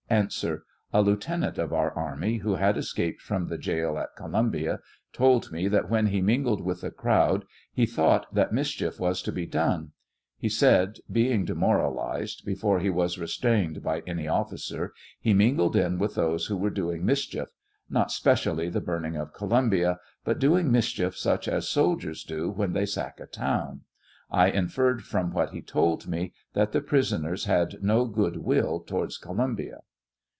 ]A. 0.11 0.27
A 0.91 1.01
lieutenant 1.01 1.57
of 1.57 1.71
our 1.71 1.93
army, 1.93 2.39
who 2.39 2.55
had 2.55 2.75
escaped 2.75 3.21
from 3.21 3.47
the 3.47 3.57
jail 3.57 3.97
at 3.97 4.13
Columbia, 4.17 4.81
told 5.13 5.53
me 5.53 5.69
"that 5.69 5.89
when 5.89 6.07
he 6.07 6.21
mingled 6.21 6.59
with 6.59 6.81
the 6.81 6.91
crowd, 6.91 7.45
he 7.71 7.85
thought 7.85 8.25
that 8.33 8.51
mischief 8.51 8.99
was 8.99 9.21
to 9.21 9.31
be 9.31 9.45
done; 9.45 9.93
he 10.37 10.49
said, 10.49 10.97
being 11.09 11.45
demoralized, 11.45 12.43
before 12.45 12.81
he 12.81 12.89
was 12.89 13.17
restrain 13.17 13.73
ed 13.77 13.83
by 13.83 14.01
any 14.05 14.25
oflScer, 14.25 14.89
he 15.21 15.33
mingled 15.33 15.77
in 15.77 15.97
with 15.97 16.15
those 16.15 16.47
who 16.47 16.57
were 16.57 16.69
doing 16.69 17.05
mischief; 17.05 17.47
not 17.89 18.11
specially 18.11 18.67
the 18.67 18.81
burning 18.81 19.15
of 19.15 19.31
Columbia, 19.31 19.97
but 20.25 20.39
doing 20.39 20.69
mischief 20.69 21.15
such 21.17 21.47
as 21.47 21.69
soldiers 21.69 22.25
do 22.25 22.49
when 22.49 22.73
they 22.73 22.85
sack 22.85 23.21
a 23.21 23.27
town; 23.27 23.83
I 24.29 24.49
inferred 24.49 25.05
from 25.05 25.31
what 25.31 25.51
he 25.51 25.61
told 25.61 26.05
me 26.05 26.33
that 26.51 26.73
the 26.73 26.81
pris 26.81 27.13
oners 27.13 27.45
had 27.45 27.81
no 27.81 28.03
good 28.03 28.35
will 28.43 28.81
towards 28.81 29.17
Columbia. 29.17 29.79